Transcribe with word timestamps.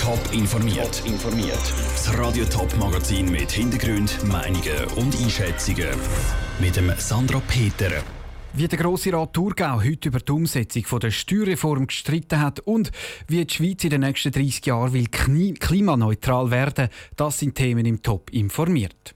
Top 0.00 0.18
informiert. 0.32 1.02
informiert. 1.04 1.60
Das 1.92 2.18
Radio 2.18 2.44
Top 2.46 2.74
Magazin 2.78 3.30
mit 3.30 3.50
Hintergrund, 3.52 4.24
Meinungen 4.24 4.84
und 4.96 5.14
Einschätzungen 5.20 5.88
mit 6.58 6.76
dem 6.76 6.92
Sandra 6.98 7.40
Peter. 7.46 8.02
Wie 8.54 8.66
der 8.66 8.78
Grosse 8.78 9.12
Rat 9.12 9.34
Thurgau 9.34 9.82
heute 9.82 10.08
über 10.08 10.20
die 10.20 10.32
Umsetzung 10.32 11.00
der 11.00 11.10
Steuerreform 11.10 11.86
gestritten 11.86 12.40
hat 12.40 12.60
und 12.60 12.90
wie 13.28 13.44
die 13.44 13.54
Schweiz 13.54 13.84
in 13.84 13.90
den 13.90 14.00
nächsten 14.00 14.32
30 14.32 14.66
Jahren 14.66 14.92
will 14.92 15.06
klimaneutral 15.06 16.50
werden, 16.50 16.88
das 17.14 17.38
sind 17.38 17.54
Themen 17.54 17.86
im 17.86 18.02
Top 18.02 18.30
informiert. 18.30 19.14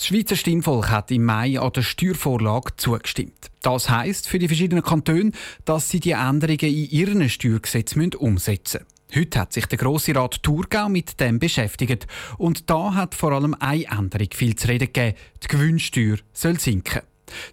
Das 0.00 0.06
Schweizer 0.06 0.34
Stimmvolk 0.34 0.88
hat 0.88 1.10
im 1.10 1.26
Mai 1.26 1.60
an 1.60 1.74
der 1.74 1.82
Steuervorlage 1.82 2.74
zugestimmt. 2.78 3.50
Das 3.60 3.90
heißt 3.90 4.26
für 4.26 4.38
die 4.38 4.48
verschiedenen 4.48 4.82
Kantone, 4.82 5.32
dass 5.66 5.90
sie 5.90 6.00
die 6.00 6.12
Änderungen 6.12 6.58
in 6.58 6.88
ihren 6.88 7.28
Steuergesetzen 7.28 8.14
umsetzen 8.14 8.80
müssen. 8.80 9.20
Heute 9.20 9.38
hat 9.38 9.52
sich 9.52 9.66
der 9.66 9.76
Grosse 9.76 10.14
Rat 10.14 10.42
Thurgau 10.42 10.88
mit 10.88 11.20
dem 11.20 11.38
beschäftigt. 11.38 12.06
Und 12.38 12.70
da 12.70 12.94
hat 12.94 13.14
vor 13.14 13.32
allem 13.32 13.54
eine 13.60 13.84
Änderung 13.90 14.28
viel 14.32 14.56
zu 14.56 14.68
reden 14.68 14.90
gegeben. 14.90 15.18
Die 15.42 15.48
Gewinnsteuer 15.48 16.16
soll 16.32 16.58
sinken. 16.58 17.02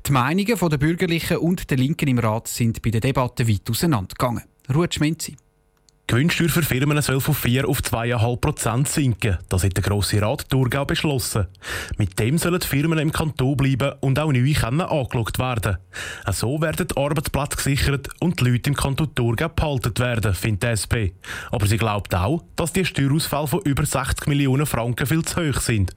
Die 0.06 0.14
Meinungen 0.14 0.58
der 0.58 0.78
Bürgerlichen 0.78 1.40
und 1.40 1.70
der 1.70 1.78
Linken 1.78 2.08
im 2.08 2.20
Rat 2.20 2.48
sind 2.48 2.82
bei 2.82 2.92
der 2.92 3.02
Debatte 3.02 3.46
weit 3.46 3.70
auseinandergegangen. 3.70 4.44
Ruhe 4.74 4.88
Schmenzi. 4.90 5.36
Die 6.10 6.14
Gewinnsteuer 6.14 6.48
für 6.48 6.64
Firmen 6.64 7.02
soll 7.02 7.20
von 7.20 7.36
4 7.36 7.68
auf 7.68 7.82
2,5 7.82 8.38
Prozent 8.38 8.88
sinken. 8.88 9.38
Das 9.50 9.66
hat 9.66 9.76
der 9.76 9.84
Grosse 9.84 10.22
Rat 10.22 10.50
Thurgau 10.50 10.86
beschlossen. 10.86 11.48
Mit 11.98 12.18
dem 12.18 12.38
sollen 12.38 12.62
die 12.62 12.66
Firmen 12.66 12.98
im 12.98 13.12
Kanton 13.12 13.58
bleiben 13.58 13.92
und 14.00 14.18
auch 14.18 14.32
neu 14.32 14.54
können 14.54 14.80
angeschaut 14.80 15.38
werden. 15.38 15.78
So 16.32 16.62
werden 16.62 16.88
die 16.88 16.96
Arbeitsplätze 16.96 17.58
gesichert 17.58 18.08
und 18.22 18.40
die 18.40 18.46
Leute 18.46 18.70
im 18.70 18.78
Kanton 18.78 19.14
Thurgau 19.14 19.50
behalten 19.50 19.98
werden, 19.98 20.34
findet 20.34 20.64
die 20.64 20.68
SP. 20.80 20.96
Aber 21.52 21.68
sie 21.68 21.76
glaubt 21.76 22.16
auch, 22.16 22.42
dass 22.56 22.72
die 22.72 22.86
Steuerausfälle 22.86 23.48
von 23.48 23.62
über 23.66 23.86
60 23.86 24.28
Millionen 24.28 24.66
Franken 24.66 25.08
viel 25.08 25.26
zu 25.26 25.42
hoch 25.42 25.60
sind. 25.60 25.94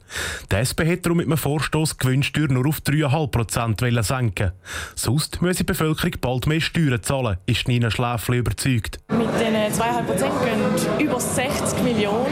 Die 0.51 0.57
SP 0.59 0.91
hat 0.91 1.07
darum 1.07 1.19
mit 1.19 1.27
einem 1.27 1.39
Vorstoß 1.39 1.99
die 1.99 2.05
Gewinnsteuer 2.05 2.49
nur 2.49 2.67
auf 2.67 2.79
3,5 2.81 3.27
Prozent 3.29 4.05
senken 4.05 4.51
Sonst 4.97 5.41
muss 5.41 5.59
die 5.59 5.63
Bevölkerung 5.65 6.17
bald 6.21 6.49
mehr 6.49 6.61
Steuern 6.61 7.01
zahlen, 7.01 7.37
ist 7.47 7.69
Nina 7.69 7.93
Schläfli 7.93 8.39
überzeugt. 8.39 8.99
Mit 9.09 9.29
den 9.39 9.55
2,5 9.73 10.00
Prozent 10.05 10.33
gehen 10.45 11.07
über 11.07 11.21
60 11.21 11.83
Millionen 11.83 12.27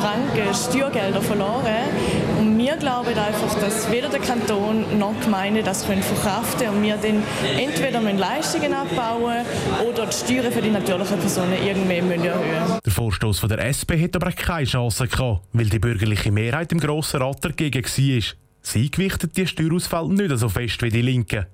Franken 0.00 0.54
Steuergelder 0.54 1.20
verloren. 1.20 1.84
Und 2.38 2.58
wir 2.58 2.76
glauben 2.76 3.08
einfach, 3.08 3.60
dass 3.60 3.90
weder 3.90 4.08
der 4.08 4.20
Kanton 4.20 4.98
noch 4.98 5.14
die 5.18 5.24
Gemeinde 5.24 5.62
das 5.62 5.86
können 5.86 6.02
verkraften 6.02 6.66
können 6.66 6.76
und 6.76 6.82
wir 6.82 6.96
dann 6.96 7.22
entweder 7.58 8.00
Leistungen 8.00 8.72
abbauen 8.72 9.44
oder 9.88 10.06
die 10.06 10.12
Steuern 10.12 10.52
für 10.52 10.62
die 10.62 10.70
natürlichen 10.70 11.18
Personen 11.18 11.54
irgendwie 11.64 11.96
erhöhen. 12.26 12.78
Der 12.84 12.92
Vorstoß 12.92 13.40
der 13.48 13.64
SP 13.66 13.98
hat 14.02 14.16
aber 14.16 14.32
keine 14.32 14.66
Chance 14.66 15.06
gehabt, 15.08 15.42
weil 15.52 15.66
die 15.66 15.78
bürgerliche 15.78 16.30
Mehrheit 16.30 16.72
im 16.72 16.80
Grossen 16.80 17.22
Rat 17.22 17.44
dagegen 17.44 17.84
war. 17.84 18.47
Sie 18.70 18.90
gewichtet 18.90 19.34
die 19.38 19.46
Steuerausfälle 19.46 20.12
nicht 20.12 20.38
so 20.38 20.50
fest 20.50 20.82
wie 20.82 20.90
die 20.90 21.00
Linken. 21.00 21.46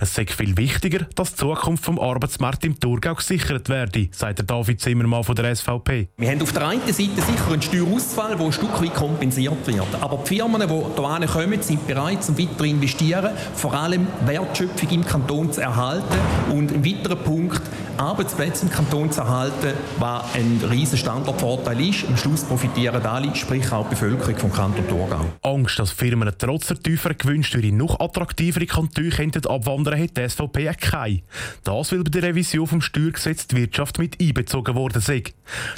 Es 0.00 0.18
ist 0.18 0.32
viel 0.32 0.56
wichtiger, 0.56 1.06
dass 1.14 1.30
die 1.30 1.36
Zukunft 1.36 1.84
vom 1.84 2.00
Arbeitsmarkt 2.00 2.64
im 2.64 2.80
Thurgau 2.80 3.14
gesichert 3.14 3.68
werde, 3.68 4.08
sagt 4.10 4.38
der 4.38 4.46
David 4.46 4.80
Zimmermann 4.80 5.22
von 5.22 5.36
der 5.36 5.54
SVP. 5.54 6.08
Wir 6.16 6.28
haben 6.28 6.42
auf 6.42 6.52
der 6.52 6.66
einen 6.66 6.80
Seite 6.80 6.96
sicher 6.96 7.52
einen 7.52 7.62
Steuerausfall, 7.62 8.34
der 8.34 8.46
ein 8.46 8.52
Stück 8.52 8.82
weit 8.82 8.94
kompensiert 8.94 9.64
wird. 9.64 9.86
Aber 10.00 10.24
die 10.24 10.34
Firmen, 10.34 10.60
die 10.60 10.66
hierher 10.66 11.26
kommen, 11.28 11.62
sind 11.62 11.86
bereit, 11.86 12.28
um 12.28 12.36
weiter 12.36 12.58
zu 12.58 12.64
investieren, 12.64 13.30
vor 13.54 13.72
allem 13.72 14.08
Wertschöpfung 14.24 14.90
im 14.90 15.04
Kanton 15.04 15.52
zu 15.52 15.60
erhalten 15.60 16.18
und 16.50 16.72
ein 16.72 16.84
weiterer 16.84 17.14
Punkt, 17.14 17.62
Arbeitsplätze 17.98 18.66
im 18.66 18.72
Kanton 18.72 19.10
zu 19.10 19.20
erhalten, 19.20 19.72
was 19.98 20.34
ein 20.34 20.60
riesiger 20.70 20.98
Standortvorteil 20.98 21.88
ist. 21.88 22.06
Am 22.06 22.16
Schluss 22.16 22.44
profitieren 22.44 23.04
alle, 23.06 23.34
sprich 23.34 23.70
auch 23.72 23.84
die 23.84 23.90
Bevölkerung 23.90 24.36
vom 24.36 24.52
Kanton 24.52 24.86
Thurgau. 24.88 25.24
Angst, 25.42 25.78
dass 25.78 25.92
Firmen 25.92 26.30
trotz 26.36 26.55
der 26.64 26.80
tieferen 26.80 27.18
Gewinnsteuer 27.18 27.72
noch 27.72 28.00
attraktivere 28.00 28.66
Kantone 28.66 29.10
könnten 29.10 29.46
abwandern, 29.46 30.00
hat 30.00 30.16
die 30.16 30.28
SVP 30.28 30.72
keine. 30.80 31.22
Das, 31.64 31.92
weil 31.92 32.04
bei 32.04 32.10
der 32.10 32.22
Revision 32.22 32.66
vom 32.66 32.80
Steuergesetz 32.80 33.46
die 33.46 33.56
Wirtschaft 33.56 33.98
mit 33.98 34.20
einbezogen 34.20 34.74
worden 34.74 35.02
sei. 35.02 35.22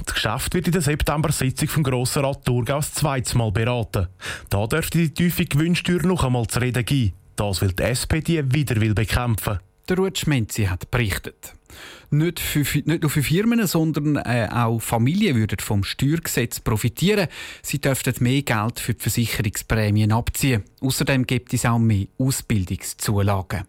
Das 0.04 0.14
Geschäft 0.14 0.54
wird 0.54 0.66
in 0.66 0.72
der 0.72 0.82
September-Sitzung 0.82 1.68
vom 1.68 1.82
Grossen 1.82 2.24
Rat 2.24 2.44
Thurgau 2.44 2.76
das 2.76 2.94
zweite 2.94 3.36
Mal 3.36 3.52
beraten. 3.52 4.08
Da 4.50 4.66
dürfte 4.66 4.98
die 4.98 5.12
tiefe 5.12 5.44
Gewinnsteuer 5.44 6.02
noch 6.02 6.24
einmal 6.24 6.46
zu 6.46 6.60
reden 6.60 6.84
geben. 6.84 7.12
Das 7.36 7.60
will 7.60 7.72
die 7.72 7.82
SP 7.84 8.20
die 8.20 8.52
wieder 8.52 8.80
will 8.80 8.94
bekämpfen. 8.94 9.60
Der 9.88 9.96
Ruth 9.96 10.18
Schmenzi 10.18 10.64
hat 10.64 10.90
berichtet. 10.90 11.54
Nicht, 12.10 12.40
für, 12.40 12.60
nicht 12.60 13.02
nur 13.02 13.10
für 13.10 13.22
Firmen, 13.22 13.66
sondern 13.66 14.16
äh, 14.16 14.48
auch 14.50 14.80
Familien 14.80 15.34
würden 15.36 15.58
vom 15.60 15.82
Steuergesetz 15.82 16.60
profitieren. 16.60 17.28
Sie 17.62 17.80
dürften 17.80 18.14
mehr 18.20 18.42
Geld 18.42 18.80
für 18.80 18.92
die 18.92 19.00
Versicherungsprämien 19.00 20.12
abziehen. 20.12 20.64
Außerdem 20.82 21.26
gibt 21.26 21.54
es 21.54 21.64
auch 21.64 21.78
mehr 21.78 22.06
Ausbildungszulagen. 22.18 23.64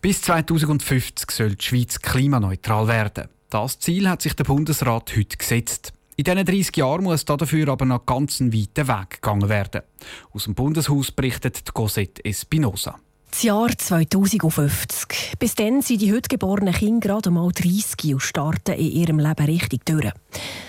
Bis 0.00 0.22
2050 0.22 1.30
soll 1.32 1.56
die 1.56 1.64
Schweiz 1.64 2.00
klimaneutral 2.00 2.86
werden. 2.86 3.28
Das 3.50 3.80
Ziel 3.80 4.08
hat 4.08 4.22
sich 4.22 4.34
der 4.34 4.44
Bundesrat 4.44 5.16
heute 5.16 5.36
gesetzt. 5.36 5.92
In 6.14 6.24
diesen 6.24 6.44
30 6.44 6.76
Jahren 6.76 7.04
muss 7.04 7.24
dafür 7.24 7.68
aber 7.68 7.84
noch 7.84 8.06
ganz 8.06 8.40
einen 8.40 8.52
weiten 8.52 8.86
Weg 8.86 9.10
gegangen 9.10 9.48
werden. 9.48 9.82
Aus 10.32 10.44
dem 10.44 10.54
Bundeshaus 10.54 11.10
berichtet 11.10 11.72
Cosette 11.74 12.24
Espinosa. 12.24 12.98
Das 13.30 13.42
Jahr 13.42 13.68
2050. 13.68 15.34
Bis 15.38 15.54
dann 15.54 15.82
sind 15.82 16.00
die 16.00 16.12
heute 16.12 16.28
geborenen 16.28 16.74
Kinder 16.74 17.08
gerade 17.08 17.30
mal 17.30 17.50
30 17.52 18.14
und 18.14 18.20
starten 18.20 18.74
in 18.74 18.90
ihrem 18.90 19.18
Leben 19.18 19.46
richtig 19.46 19.84
durch. 19.84 20.10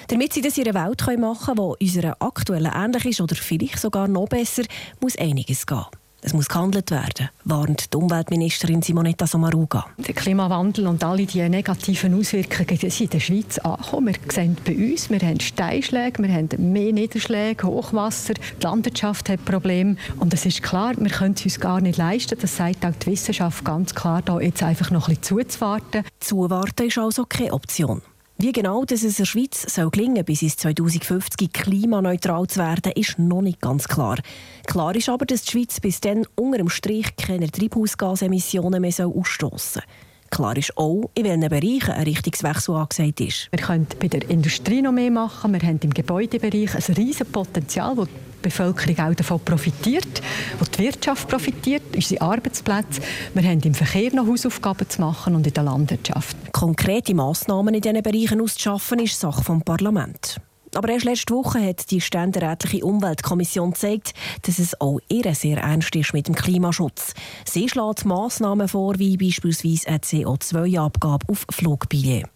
Damit 0.08 0.34
sie 0.34 0.42
das 0.42 0.58
in 0.58 0.68
einer 0.68 0.88
Welt 0.88 1.20
machen 1.20 1.56
können, 1.56 1.76
die 1.80 1.86
unserer 1.86 2.18
aktuellen 2.20 2.72
ähnlich 2.74 3.06
ist 3.06 3.22
oder 3.22 3.36
vielleicht 3.36 3.80
sogar 3.80 4.08
noch 4.08 4.28
besser, 4.28 4.64
muss 5.00 5.18
einiges 5.18 5.66
gehen. 5.66 5.86
Es 6.22 6.34
muss 6.34 6.50
gehandelt 6.50 6.92
werden, 6.92 7.30
warnt 7.46 7.94
die 7.94 7.98
Umweltministerin 7.98 8.82
Simonetta 8.82 9.26
Sommaruga. 9.26 9.86
Der 9.98 10.14
Klimawandel 10.14 10.88
und 10.88 11.04
alle 11.04 11.26
die 11.26 11.48
negativen 11.48 12.14
Auswirkungen 12.14 12.78
sind 12.78 13.02
in 13.02 13.10
der 13.10 13.20
Schweiz 13.22 13.58
angekommen. 13.60 14.16
Wir 14.24 14.34
sehen 14.34 14.58
bei 14.66 14.76
uns, 14.76 15.10
wir 15.10 15.20
haben 15.20 15.40
Steinschläge, 15.40 16.22
wir 16.22 16.34
haben 16.34 16.50
mehr 16.74 16.92
Niederschläge, 16.92 17.66
Hochwasser, 17.66 18.34
die 18.34 18.64
Landwirtschaft 18.64 19.30
hat 19.30 19.46
Probleme. 19.46 19.96
Und 20.18 20.34
es 20.34 20.46
ist 20.46 20.62
klar, 20.62 20.94
wir 20.98 21.10
können 21.10 21.36
es 21.36 21.46
uns 21.46 21.60
gar 21.60 21.80
nicht 21.80 21.98
leisten. 21.98 22.38
Das 22.40 22.58
sagt 22.58 22.86
auch 22.86 22.94
die 23.02 23.12
Wissenschaft 23.12 23.64
ganz 23.64 23.96
klar, 23.96 24.22
da 24.22 24.40
jetzt 24.42 24.62
einfach 24.62 24.92
noch 24.92 25.08
ein 25.08 25.16
bisschen 25.16 25.40
zuzuwarten. 25.40 26.04
Zuwarten 26.20 26.88
ist 26.88 26.98
also 26.98 27.26
keine 27.26 27.54
Option. 27.54 28.02
Wie 28.42 28.54
genau 28.54 28.86
dass 28.86 29.04
es 29.04 29.18
der 29.18 29.26
Schweiz 29.26 29.64
soll 29.64 29.90
gelingen 29.90 30.24
bis 30.24 30.42
ins 30.42 30.56
2050 30.56 31.52
klimaneutral 31.52 32.48
zu 32.48 32.62
werden, 32.62 32.94
ist 32.94 33.20
noch 33.20 33.42
nicht 33.42 33.60
ganz 33.60 33.90
klar. 33.90 34.18
Klar 34.66 34.96
ist 34.96 35.10
aber, 35.10 35.26
dass 35.26 35.42
die 35.42 35.52
Schweiz 35.52 35.82
bis 35.82 36.00
dann 36.00 36.26
unter 36.38 36.60
dem 36.60 36.70
Strich 36.70 37.18
keine 37.18 37.52
Treibhausgasemissionen 37.52 38.80
mehr 38.80 38.94
ausstoßen 39.06 39.82
soll. 39.82 39.84
Klar 40.30 40.56
ist 40.56 40.78
auch, 40.78 41.10
in 41.16 41.26
welchen 41.26 41.50
Bereichen 41.50 41.92
ein 41.92 42.04
Richtungswechsel 42.04 42.76
angesagt 42.76 43.20
ist. 43.20 43.50
Wir 43.52 43.60
können 43.60 43.88
bei 44.00 44.08
der 44.08 44.30
Industrie 44.30 44.82
noch 44.82 44.94
mehr 44.94 45.12
machen. 45.12 45.52
Wir 45.52 45.62
haben 45.62 45.80
im 45.84 45.94
Gebäudebereich 45.94 46.76
ein 46.76 46.96
riesiges 46.96 47.30
Potenzial, 47.30 47.94
das 47.94 48.08
Bevölkerung 48.42 49.00
auch 49.00 49.16
davon 49.16 49.40
profitiert, 49.40 50.22
wo 50.60 50.66
die 50.66 50.80
Wirtschaft 50.80 51.28
profitiert, 51.28 51.84
unsere 51.96 52.22
Arbeitsplätze. 52.22 53.02
Wir 53.34 53.44
haben 53.44 53.62
im 53.62 53.74
Verkehr 53.74 54.14
noch 54.14 54.28
Hausaufgaben 54.28 54.90
zu 54.90 55.02
machen 55.02 55.36
und 55.36 55.46
in 55.46 55.54
der 55.54 55.64
Landwirtschaft. 55.64 56.38
Konkrete 56.52 57.14
Massnahmen 57.14 57.74
in 57.74 57.82
diesen 57.82 58.02
Bereichen 58.02 58.42
auszuschaffen, 58.42 59.00
ist 59.00 59.20
Sache 59.20 59.44
des 59.44 59.64
Parlaments. 59.64 60.40
Aber 60.76 60.90
erst 60.90 61.06
letzte 61.06 61.34
Woche 61.34 61.66
hat 61.66 61.90
die 61.90 62.02
ständerätliche 62.02 62.86
Umweltkommission 62.86 63.72
gezeigt, 63.72 64.14
dass 64.44 64.60
es 64.60 64.80
auch 64.80 65.00
ihr 65.10 65.34
sehr 65.34 65.58
ernst 65.58 65.96
ist 65.96 66.14
mit 66.14 66.28
dem 66.28 66.36
Klimaschutz. 66.36 67.14
Sie 67.46 67.68
schlägt 67.68 68.06
Massnahmen 68.06 68.68
vor, 68.68 69.00
wie 69.00 69.18
beispielsweise 69.18 69.88
eine 69.88 69.98
CO2-Abgabe 69.98 71.26
auf 71.28 71.46
Flugbillets. 71.50 72.30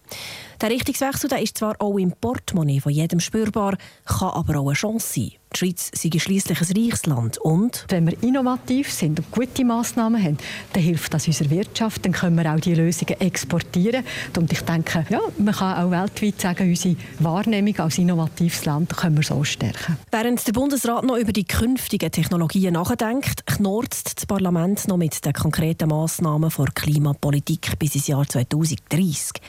Der 0.62 0.70
Richtungswechsel 0.70 1.30
der 1.30 1.42
ist 1.42 1.58
zwar 1.58 1.76
auch 1.80 1.98
im 1.98 2.14
Portemonnaie 2.14 2.80
von 2.80 2.92
jedem 2.92 3.20
spürbar, 3.20 3.78
kann 4.06 4.30
aber 4.30 4.60
auch 4.60 4.68
eine 4.68 4.74
Chance 4.74 5.14
sein. 5.14 5.32
Die 5.54 5.60
Schweiz 5.60 5.92
sei 5.94 6.10
schließlich 6.18 6.60
ein 6.60 6.78
reiches 6.78 7.06
Land 7.06 7.38
und 7.38 7.86
wenn 7.90 8.08
wir 8.08 8.24
innovativ 8.24 8.92
sind 8.92 9.20
und 9.20 9.32
gute 9.32 9.64
Massnahmen 9.64 10.22
haben, 10.22 10.38
dann 10.74 10.82
hilft 10.82 11.14
das 11.14 11.28
unserer 11.28 11.52
Wirtschaft, 11.52 12.04
dann 12.06 12.12
können 12.12 12.36
wir 12.36 12.52
auch 12.52 12.60
die 12.60 12.74
Lösungen 12.74 13.20
exportieren. 13.22 14.04
Und 14.36 14.52
ich 14.52 14.62
denke, 14.62 15.06
ja, 15.10 15.20
man 15.38 15.54
kann 15.54 15.78
auch 15.78 15.92
weltweit 15.92 16.42
sagen, 16.42 16.70
unsere 16.70 16.96
Wahrnehmung 17.20 17.78
als 17.80 18.00
innovatives 18.00 18.66
Land 18.66 18.98
können 18.98 19.18
wir 19.18 19.24
so 19.24 19.44
stärken. 19.44 19.98
Während 20.12 20.46
der 20.48 20.54
Bundesrat 20.54 21.04
noch 21.04 21.18
über 21.18 21.34
die 21.34 21.46
künftigen 21.46 22.12
Technologien 22.12 22.74
nachdenkt, 22.74 23.46
knorzt 23.46 24.18
das 24.18 24.26
Parlament 24.26 24.88
noch 24.88 24.98
mit 24.98 25.24
den 25.24 25.34
konkreten 25.34 25.90
Massnahmen 25.90 26.50
vor 26.50 26.68
Klimapolitik 26.74 27.78
bis 27.78 27.96
ins 27.96 28.08
Jahr 28.08 28.28
2030. 28.28 29.42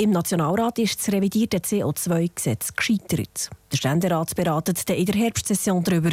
Im 0.00 0.10
Nationalrat 0.10 0.78
ist 0.78 1.00
das 1.00 1.12
revidierte 1.12 1.58
CO2-Gesetz 1.58 2.72
gescheitert. 2.76 3.50
Der 3.72 3.76
Ständerat 3.78 4.32
beratet 4.36 4.88
in 4.90 5.06
der 5.06 5.14
Herbstsession 5.16 5.82
darüber. 5.82 6.10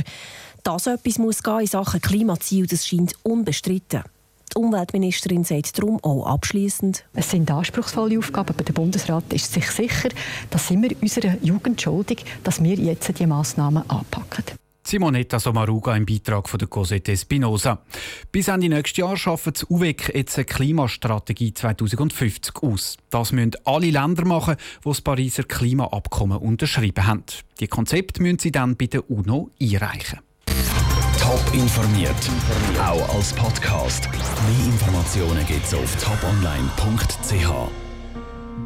Dass 0.64 0.88
etwas 0.88 1.20
muss 1.20 1.44
gehen 1.44 1.60
in 1.60 1.68
Sachen 1.68 2.02
Klimaziel, 2.02 2.66
das 2.66 2.88
scheint 2.88 3.14
unbestritten. 3.22 4.02
Die 4.52 4.60
Umweltministerin 4.60 5.44
sagt 5.44 5.78
darum 5.78 6.04
auch 6.04 6.26
abschließend: 6.26 7.06
Es 7.14 7.30
sind 7.30 7.52
anspruchsvolle 7.52 8.18
Aufgaben, 8.18 8.56
aber 8.56 8.64
der 8.64 8.74
Bundesrat 8.74 9.32
ist 9.32 9.54
sich 9.54 9.70
sicher, 9.70 10.10
dass 10.50 10.68
sind 10.68 10.82
wir 10.82 11.00
unserer 11.00 11.38
Jugend 11.44 11.80
schuldig, 11.80 12.26
dass 12.44 12.64
wir 12.64 12.76
jetzt 12.78 13.08
diese 13.08 13.28
Massnahmen 13.28 13.88
anpacken. 13.88 14.65
Simonetta 14.88 15.40
Sommaruga 15.40 15.96
im 15.96 16.06
Beitrag 16.06 16.48
von 16.48 16.60
der 16.60 16.68
Cosette 16.68 17.12
Espinosa. 17.12 17.82
Bis 18.32 18.48
Ende 18.48 18.70
nächstes 18.70 18.98
Jahr 18.98 19.18
schaffen 19.18 19.54
das 19.54 19.70
UWEC 19.70 20.14
jetzt 20.14 20.38
eine 20.38 20.46
Klimastrategie 20.46 21.54
2050 21.54 22.56
aus. 22.62 22.98
Das 23.10 23.32
müssen 23.32 23.52
alle 23.64 23.90
Länder 23.90 24.26
machen, 24.26 24.56
die 24.84 24.88
das 24.88 25.02
Pariser 25.02 25.44
Klimaabkommen 25.44 26.38
unterschrieben 26.38 27.08
haben. 27.08 27.24
Die 27.60 27.68
Konzepte 27.68 28.22
müssen 28.22 28.40
sie 28.40 28.52
dann 28.52 28.78
bei 28.78 28.86
der 28.86 29.10
UNO 29.10 29.50
einreichen. 29.60 30.20
Top 31.20 31.54
informiert, 31.54 32.16
auch 32.80 33.16
als 33.16 33.34
Podcast. 33.34 34.08
Mehr 34.12 34.66
Informationen 34.68 35.46
gibt 35.48 35.66
es 35.66 35.74
auf 35.74 35.96
toponline.ch. 35.96 37.85